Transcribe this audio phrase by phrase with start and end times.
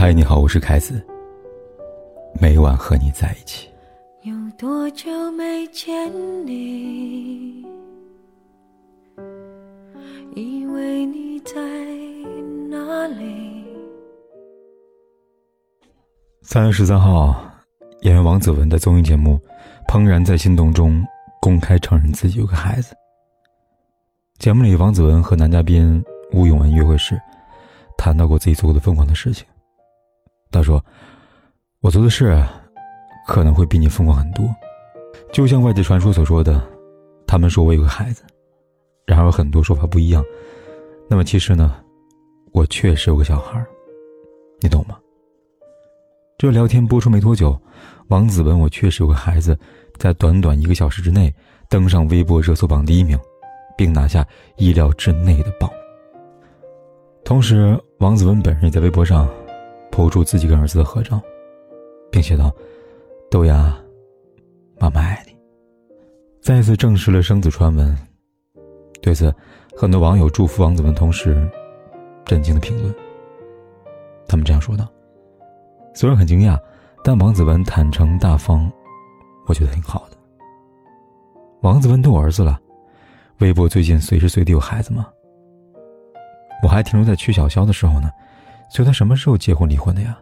[0.00, 1.04] 嗨，你好，我是凯子。
[2.40, 3.68] 每晚和你在一起。
[4.22, 6.08] 有多久没见
[6.46, 7.66] 你？
[10.36, 11.56] 以为你在
[12.70, 13.64] 哪里？
[16.42, 17.34] 三月十三号，
[18.02, 19.36] 演员王子文的综艺节目
[19.92, 21.04] 《怦然在心动》中
[21.40, 22.94] 公开承认自己有个孩子。
[24.38, 27.20] 节目里，王子文和男嘉宾吴永文约会时，
[27.96, 29.44] 谈到过自己做过的疯狂的事情。
[30.50, 30.84] 他说
[31.80, 32.42] ：“我做的事
[33.26, 34.44] 可能会比你疯狂很多，
[35.32, 36.60] 就像外界传说所说的，
[37.26, 38.22] 他们说我有个孩子。
[39.06, 40.24] 然而很多说法不一样。
[41.08, 41.76] 那么其实呢，
[42.52, 43.64] 我确实有个小孩
[44.60, 44.98] 你懂吗？”
[46.38, 47.60] 这聊天播出没多久，
[48.08, 49.58] 王子文“我确实有个孩子”
[49.98, 51.34] 在短短一个小时之内
[51.68, 53.18] 登上微博热搜榜第一名。
[53.78, 55.72] 并拿下意料之内的宝。
[57.24, 59.28] 同时，王子文本人也在微博上
[59.90, 61.20] 抛出自己跟儿子的合照，
[62.10, 62.52] 并写道
[63.30, 63.76] ：“豆芽，
[64.78, 65.36] 妈妈爱你。”
[66.40, 67.96] 再次证实了生子传闻。
[69.02, 69.34] 对此，
[69.76, 71.48] 很多网友祝福王子文，同时
[72.24, 72.94] 震惊的评论。
[74.26, 74.88] 他们这样说道
[75.94, 76.58] ：“虽然很惊讶，
[77.02, 78.70] 但王子文坦诚大方，
[79.46, 80.16] 我觉得挺好的。
[81.62, 82.60] 王子文都有儿子了。”
[83.40, 85.06] 微博最近随时随地有孩子吗？
[86.60, 88.10] 我还停留在曲筱绡的时候呢，
[88.68, 90.18] 所以他什么时候结婚离婚的呀？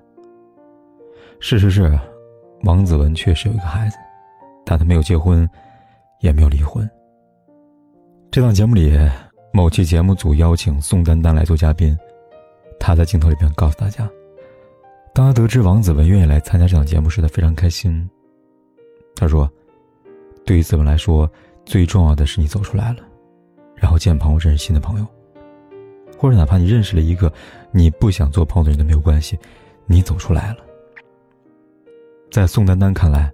[1.40, 1.98] 事实是，
[2.62, 3.96] 王子文确实有一个孩子，
[4.64, 5.48] 但他没有结婚，
[6.20, 6.88] 也没有离婚。
[8.30, 8.96] 这档节目里，
[9.52, 11.96] 某期节目组邀请宋丹丹来做嘉宾，
[12.78, 14.08] 她在镜头里边告诉大家，
[15.14, 18.08] 当他得知王子文愿意来参加这档节目时，他非常开心。
[19.14, 19.50] 他说
[20.44, 21.30] ：“对于子文来说。”
[21.66, 22.98] 最重要的是你走出来了，
[23.74, 25.06] 然后见朋友认识新的朋友，
[26.16, 27.32] 或者哪怕你认识了一个
[27.70, 29.38] 你不想做朋友的人都没有关系，
[29.86, 30.58] 你走出来了。
[32.30, 33.32] 在宋丹丹看来，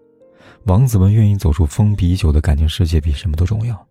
[0.65, 3.87] 王子文愿意走出封闭已久的感情世界比什么都重要，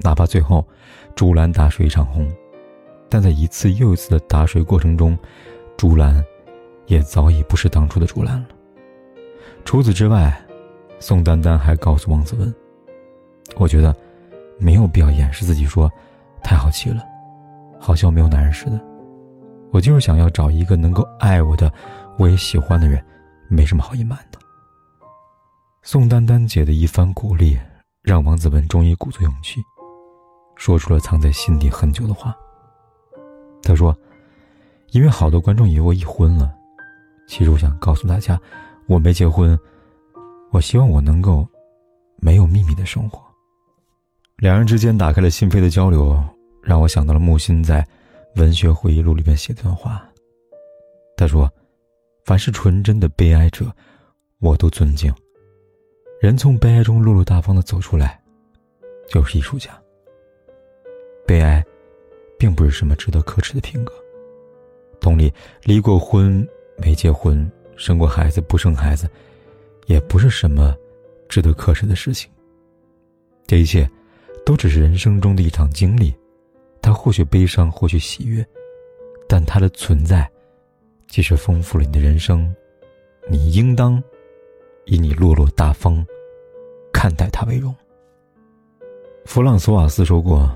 [0.00, 0.66] 哪怕最后
[1.14, 2.30] 竹篮打水一场空，
[3.08, 5.16] 但在一次又一次的打水过程中，
[5.76, 6.24] 竹篮
[6.86, 8.46] 也早已不是当初的竹篮了。
[9.64, 10.36] 除此之外，
[10.98, 12.52] 宋丹丹还告诉王子文。
[13.56, 13.94] 我觉得
[14.58, 15.90] 没有必要掩饰自己，说
[16.42, 17.04] 太好奇了，
[17.84, 18.80] 好像没有男人似的。
[19.70, 21.70] 我就是想要找一个能够爱我的，
[22.18, 23.04] 我也喜欢的人，
[23.46, 24.38] 没什么好隐瞒的。
[25.82, 27.58] 宋丹丹姐的一番鼓励，
[28.02, 29.60] 让王子文终于鼓足勇气，
[30.56, 32.34] 说出了藏在心底很久的话。
[33.62, 33.94] 他说
[34.92, 36.54] ：“因为好多观众以为我已婚了，
[37.28, 38.40] 其实我想告诉大家，
[38.86, 39.58] 我没结婚。
[40.52, 41.46] 我希望我能够
[42.16, 43.22] 没有秘密的生活。”
[44.38, 46.18] 两人之间打开了心扉的交流，
[46.64, 47.82] 让我想到了木心在
[48.40, 50.08] 《文学回忆录》里面写的段话。
[51.16, 51.48] 他说
[52.24, 53.70] ：“凡是纯真的悲哀者，
[54.40, 55.14] 我都尊敬。
[56.20, 58.20] 人从悲哀中落落大方的走出来，
[59.08, 59.70] 就是艺术家。
[61.26, 61.62] 悲哀，
[62.38, 63.92] 并不是什么值得可耻的品格。
[65.00, 65.32] 同理，
[65.62, 66.46] 离过婚、
[66.78, 69.08] 没结婚、生过孩子、不生孩子，
[69.86, 70.74] 也不是什么
[71.28, 72.30] 值得可耻的事情。
[73.46, 73.88] 这一切。”
[74.46, 76.14] 都只是人生中的一场经历，
[76.84, 78.46] 它或许悲伤，或许喜悦，
[79.26, 80.30] 但它的存在，
[81.08, 82.54] 即使丰富了你的人生，
[83.26, 84.02] 你应当
[84.84, 86.04] 以你落落大方
[86.92, 87.74] 看待它为荣。
[89.24, 90.54] 弗朗索瓦斯说过：“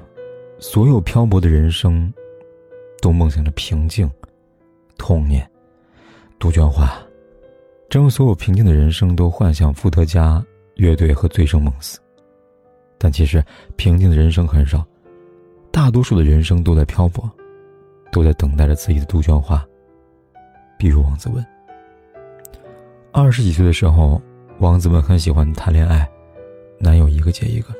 [0.60, 2.12] 所有漂泊的人生，
[3.00, 4.10] 都梦想着平静、
[4.98, 5.50] 童年、
[6.38, 6.94] 杜鹃花，
[7.88, 11.98] 正如所有平静的人生都幻想伏特加乐队和醉生梦死。”
[13.00, 13.42] 但其实，
[13.76, 14.86] 平静的人生很少，
[15.78, 17.30] 大多数的人生都在漂泊，
[18.10, 19.64] 都在等待着自己的杜鹃花。
[20.76, 21.46] 比如王子文。
[23.12, 24.20] 二十几岁的时候，
[24.58, 26.04] 王子文很喜欢谈恋爱，
[26.80, 27.72] 男友一个接一个，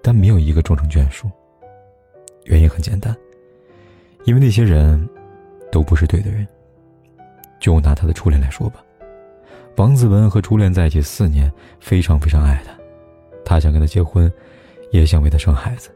[0.00, 1.28] 但没有一个终成眷属。
[2.44, 3.12] 原因很简单，
[4.26, 5.10] 因为那些人，
[5.72, 6.46] 都不是对的人。
[7.58, 8.80] 就拿他的初恋来说吧，
[9.76, 12.72] 王子文和初恋在一起四年，非常非常爱他。
[13.44, 14.32] 他想跟他结婚，
[14.92, 15.90] 也想为他生孩子。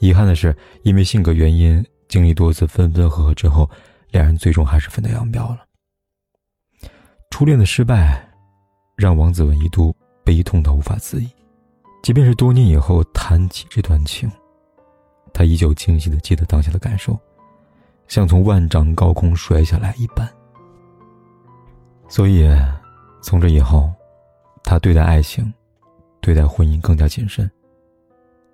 [0.00, 3.68] 遗憾的是，因为性格原因，经历多次分分合合之后，
[4.10, 5.64] 两人最终还是分道扬镳了。
[7.30, 8.26] 初恋的失败，
[8.96, 11.28] 让王子文一度悲痛到无法自已。
[12.02, 14.30] 即便是多年以后谈起这段情，
[15.32, 17.18] 他依旧清晰的记得当下的感受，
[18.06, 20.28] 像从万丈高空摔下来一般。
[22.08, 22.48] 所以，
[23.22, 23.92] 从这以后，
[24.64, 25.52] 他对待爱情。
[26.20, 27.48] 对待婚姻更加谨慎，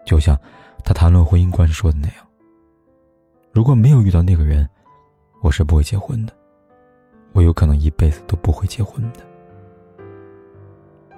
[0.07, 0.39] 就像
[0.85, 2.17] 他谈论婚姻观说的那样
[3.51, 4.69] ：“如果没有遇到那个人，
[5.41, 6.33] 我是不会结婚的。
[7.33, 9.21] 我有可能一辈子都不会结婚的。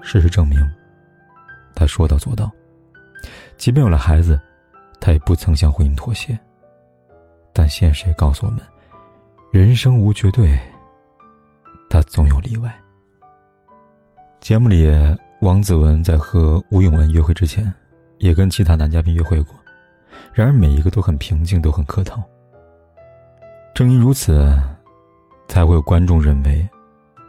[0.01, 0.59] 事实证明，
[1.75, 2.51] 他说到做到。
[3.57, 4.41] 即便有了孩子，
[5.01, 6.39] 他也不曾向婚姻妥协。
[7.53, 8.61] 但现实也告诉我们，
[9.51, 10.57] 人生无绝对，
[11.91, 12.73] 他总有例外。
[14.41, 14.87] 节目里，
[15.41, 17.75] 王子文在和吴永文约会之前，
[18.19, 19.55] 也跟其他男嘉宾约会过，
[20.33, 22.23] 然而每一个都很平静，都很客套。
[23.75, 24.59] 正因如此，
[25.49, 26.67] 才会有观众认为，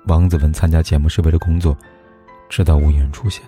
[0.08, 1.78] 王子文参加节目是为了工作，
[2.50, 3.44] 直到吴永文出现。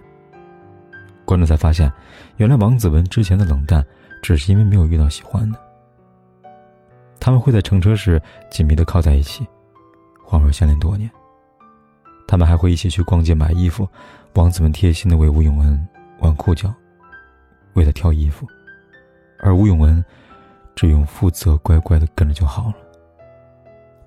[1.23, 1.91] 观众才发现，
[2.37, 3.85] 原来王子文之前的冷淡，
[4.21, 5.57] 只是因为没有遇到喜欢的。
[7.19, 9.47] 他们会在乘车时紧密的靠在一起，
[10.27, 11.09] 恍若相恋多年。
[12.27, 13.87] 他们还会一起去逛街买衣服，
[14.33, 15.87] 王子文贴心的为吴永恩
[16.19, 16.73] 挽裤脚，
[17.73, 18.47] 为他挑衣服，
[19.39, 20.03] 而吴永文
[20.75, 22.75] 只用负责乖乖的跟着就好了。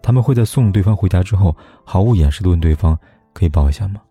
[0.02, 2.98] 他们会在送对方回家之后，毫无掩饰的问对方
[3.32, 4.02] ：“可以抱一下吗？”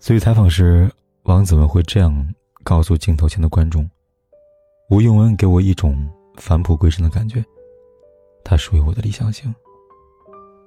[0.00, 0.90] 所以采访时。
[1.24, 2.26] 王子文会这样
[2.64, 3.86] 告诉镜头前的观众
[4.88, 5.94] ：“吴永文给我一种
[6.38, 7.44] 返璞归真的感觉，
[8.42, 9.54] 他属于我的理想型。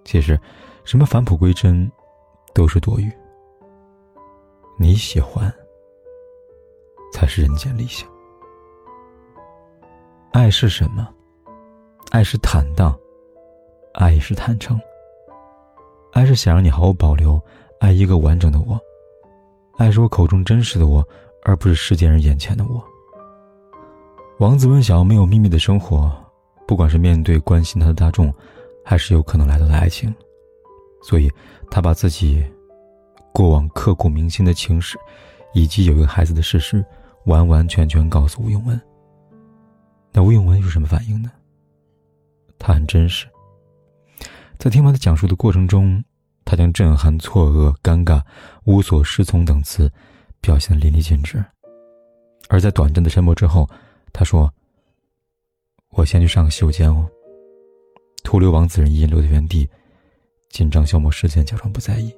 [0.05, 0.39] 其实，
[0.85, 1.91] 什么返璞归真，
[2.53, 3.11] 都是多余。
[4.77, 5.51] 你喜欢，
[7.11, 8.07] 才是人间理想。
[10.31, 11.07] 爱是什么？
[12.11, 12.97] 爱是坦荡，
[13.93, 14.79] 爱是坦诚，
[16.13, 17.41] 爱是想让你毫无保留
[17.79, 18.79] 爱一个完整的我。”
[19.77, 21.03] 爱是我口中真实的我，
[21.43, 22.83] 而不是世间人眼前的我。
[24.37, 26.11] 王子文想要没有秘密的生活，
[26.67, 28.31] 不管是面对关心他的大众，
[28.85, 30.13] 还是有可能来到的爱情，
[31.01, 31.31] 所以
[31.71, 32.45] 他把自己
[33.33, 34.99] 过往刻骨铭心的情史，
[35.53, 36.85] 以及有一个孩子的事实，
[37.25, 38.79] 完完全全告诉吴永文。
[40.11, 41.31] 那吴永文有什么反应呢？
[42.59, 43.27] 他很真实，
[44.57, 46.03] 在听完他讲述的过程中。
[46.43, 48.21] 他将震撼、错愕、尴尬、
[48.65, 49.89] 无所适从等词
[50.41, 51.41] 表现的淋漓尽致，
[52.49, 53.69] 而在短暂的沉默之后，
[54.11, 54.51] 他说
[55.91, 57.07] ：“我先去上个洗手间哦。”
[58.25, 59.69] 徒留王子人一人留在原地，
[60.49, 62.13] 紧张消磨时间，假装不在意。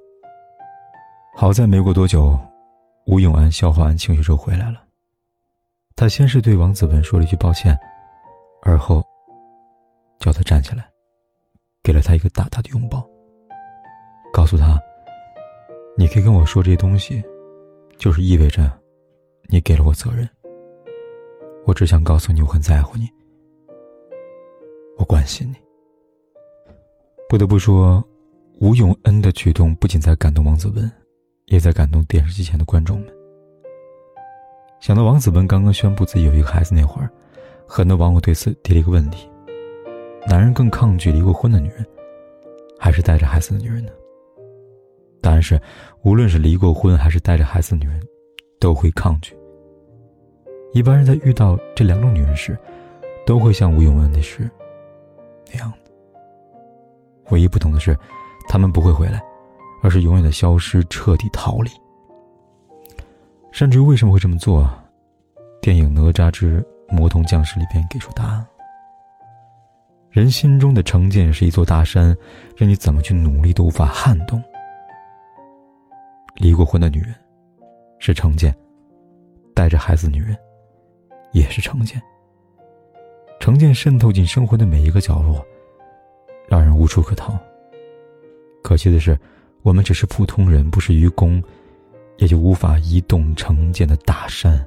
[1.35, 2.35] 好在没过多久，
[3.05, 4.81] 吴永安消化完情绪之后回来了。
[6.03, 7.79] 他先是对王子文说了一句抱歉，
[8.61, 9.01] 而后
[10.19, 10.85] 叫他站起来，
[11.81, 13.09] 给了他一个大大的拥抱。
[14.33, 14.77] 告诉他，
[15.95, 17.23] 你可以跟我说这些东西，
[17.97, 18.69] 就是意味着
[19.47, 20.27] 你给了我责任。
[21.65, 23.07] 我只想告诉你，我很在乎你，
[24.97, 25.55] 我关心你。
[27.29, 28.03] 不得不说，
[28.59, 30.91] 吴永恩的举动不仅在感动王子文，
[31.45, 33.22] 也在感动电视机前的观众们。
[34.83, 37.09] 想到王子文刚刚宣布自己有一个孩子那会儿，
[37.65, 39.29] 很多网友对此提了一个问题：
[40.27, 41.87] 男人更抗拒离过婚的女人，
[42.77, 43.93] 还是带着孩子的女人呢？
[45.21, 45.57] 答案是，
[46.01, 47.97] 无论是离过婚还是带着孩子的女人，
[48.59, 49.33] 都会抗拒。
[50.73, 52.59] 一般人在遇到这两种女人时，
[53.25, 54.51] 都会像吴永文那时
[55.49, 55.77] 那样的。
[57.29, 57.97] 唯一不同的是，
[58.49, 59.23] 他们不会回来，
[59.81, 61.71] 而是永远的消失，彻底逃离。
[63.53, 64.67] 甚至于为什么会这么做，
[65.61, 68.43] 电影《哪吒之魔童降世》里边给出答案：
[70.09, 72.17] 人心中的成见是一座大山，
[72.57, 74.43] 任你怎么去努力都无法撼动。
[76.33, 77.13] 离过婚的女人，
[77.99, 78.51] 是成见；
[79.53, 80.35] 带着孩子女人，
[81.31, 82.01] 也是成见。
[83.39, 85.45] 成见渗透进生活的每一个角落，
[86.47, 87.37] 让人无处可逃。
[88.63, 89.15] 可惜的是，
[89.61, 91.43] 我们只是普通人，不是愚公，
[92.17, 94.63] 也就无法移动成见的大山。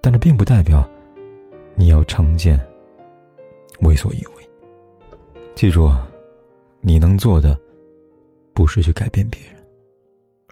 [0.00, 0.88] 但这并不代表
[1.74, 2.60] 你要成见
[3.80, 4.48] 为所欲为。
[5.54, 5.90] 记住，
[6.80, 7.58] 你能做的，
[8.52, 9.62] 不是去改变别人。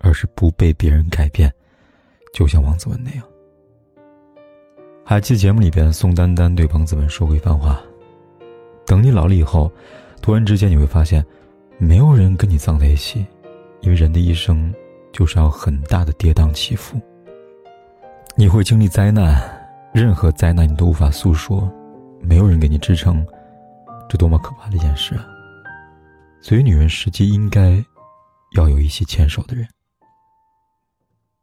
[0.02, 1.52] 而是不被别人改变，
[2.32, 3.24] 就像王子文那样。
[5.04, 7.78] 还记得节目里边，宋丹丹对王子文说过一番话
[8.86, 9.70] ：“等你老了以后，
[10.22, 11.22] 突然之间你会发现，
[11.76, 13.26] 没有人跟你葬在一起，
[13.82, 14.72] 因为人的一生
[15.12, 17.00] 就是要很大的跌宕起伏。
[18.36, 19.34] 你会经历灾难，
[19.92, 21.70] 任何灾难你都无法诉说，
[22.20, 23.26] 没有人给你支撑，
[24.08, 25.26] 这多么可怕的一件事啊！
[26.40, 27.84] 所以，女人实际应该
[28.56, 29.68] 要有一些牵手的人。”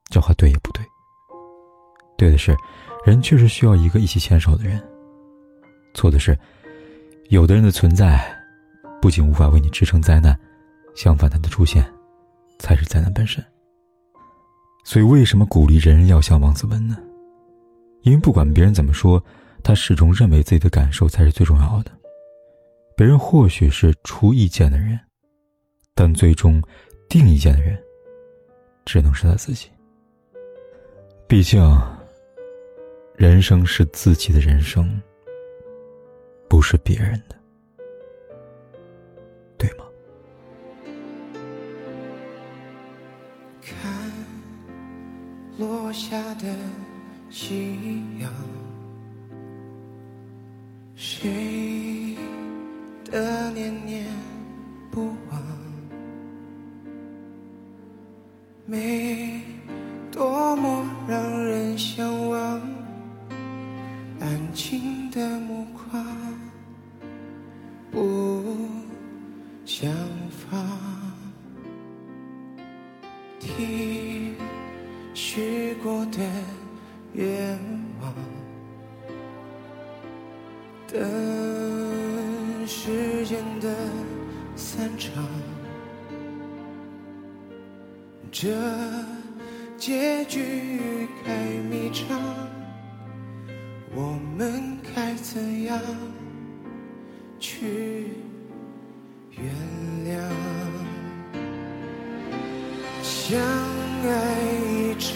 [0.09, 0.83] 这话对也不对。
[2.17, 2.55] 对的是，
[3.05, 4.81] 人确实需要一个一起牵手的人。
[5.93, 6.35] 错的是，
[7.29, 8.19] 有的人的存在，
[9.01, 10.35] 不仅无法为你支撑灾难，
[10.95, 11.85] 相反，他的出现，
[12.57, 13.43] 才是灾难本身。
[14.89, 16.97] 所以，为什么鼓励人人要像王子文呢？
[18.03, 19.21] 因为不管别人怎么说，
[19.61, 21.91] 他始终认为自己的感受才是最重要的。
[22.95, 24.97] 别人或许是出意见的人，
[25.93, 26.63] 但最终
[27.09, 27.77] 定意见的人，
[28.85, 29.67] 只能是他自己。
[31.27, 31.61] 毕竟，
[33.17, 35.01] 人生是自己的人生，
[36.47, 37.36] 不是别人的，
[45.97, 46.45] 下的
[47.27, 48.31] 夕阳，
[50.95, 52.15] 谁
[53.05, 54.06] 的念念
[77.13, 77.59] 愿
[78.01, 78.13] 望，
[80.91, 83.73] 等时间的
[84.55, 85.23] 散场，
[88.31, 88.47] 这
[89.77, 91.33] 结局该
[91.69, 92.19] 迷场，
[93.95, 95.79] 我们该怎样
[97.39, 98.09] 去
[99.31, 99.51] 原
[100.05, 100.17] 谅？
[103.01, 104.11] 相爱
[104.69, 105.15] 一场，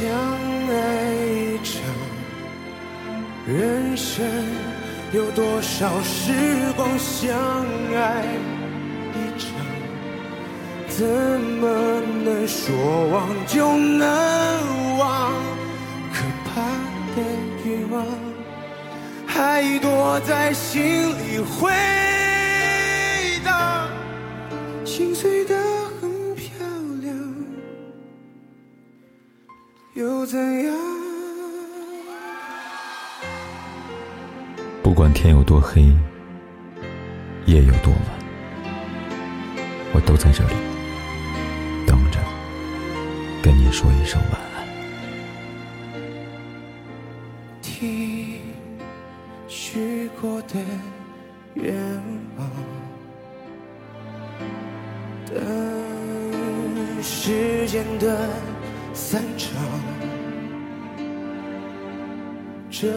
[0.00, 1.74] 相爱一场，
[3.46, 4.24] 人生
[5.12, 6.32] 有多少时
[6.74, 7.36] 光相
[7.94, 8.24] 爱
[9.12, 9.50] 一场？
[10.88, 14.08] 怎么能说忘就能
[14.96, 15.34] 忘？
[16.14, 16.62] 可怕
[17.14, 17.22] 的
[17.62, 18.02] 欲望
[19.26, 21.70] 还躲在心里回。
[35.00, 35.80] 管天有多黑，
[37.46, 38.02] 夜有多晚，
[39.94, 40.52] 我都在这里
[41.86, 42.18] 等着，
[43.42, 44.68] 跟你说一声晚安。
[47.62, 48.40] 听
[49.48, 50.58] 许过的
[51.54, 51.74] 愿
[52.36, 52.46] 望。
[55.30, 58.28] 等时间的
[58.92, 59.50] 散场，
[62.70, 62.92] 这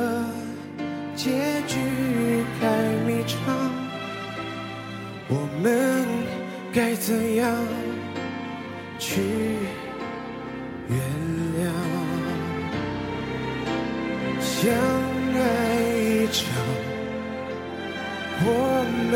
[6.74, 7.56] 该怎样
[8.98, 9.22] 去
[10.89, 11.00] 原
[11.56, 11.62] 谅？
[14.42, 14.74] 相
[15.36, 15.39] 爱
[16.00, 16.44] 一场，
[18.44, 18.48] 我
[19.12, 19.13] 们。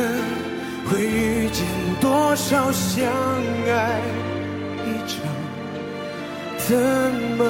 [0.90, 1.66] 会遇见
[2.00, 3.06] 多少相
[3.68, 4.00] 爱
[4.86, 5.20] 一场？
[6.58, 6.78] 怎
[7.38, 7.44] 么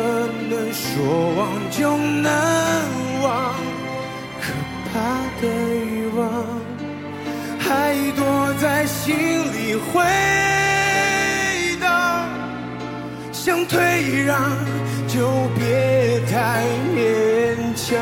[0.49, 2.31] 能说忘就能
[3.21, 3.53] 忘？
[4.41, 4.43] 可
[4.89, 4.95] 怕
[5.39, 5.45] 的
[5.85, 6.25] 欲望
[7.67, 9.15] 还躲在心
[9.51, 10.01] 里回
[11.81, 12.29] 荡，
[13.33, 14.39] 想退让
[15.07, 16.63] 就别太
[16.95, 16.97] 勉
[17.75, 17.99] 强，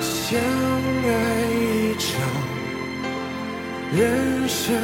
[0.00, 1.10] 相爱
[1.54, 2.06] 一场。
[3.92, 4.74] 人生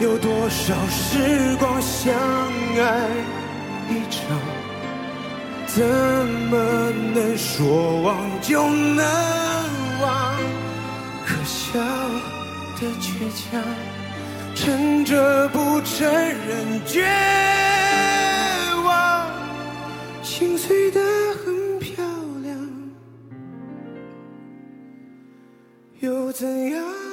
[0.00, 2.12] 有多少时光相
[2.76, 3.08] 爱
[3.88, 4.20] 一场？
[5.66, 5.84] 怎
[6.50, 9.63] 么能说忘就能？
[11.74, 13.60] 笑的倔强，
[14.54, 17.04] 撑着不承认绝
[18.84, 19.28] 望，
[20.22, 21.00] 心碎的
[21.44, 22.04] 很漂
[22.44, 22.56] 亮，
[25.98, 27.03] 又怎样？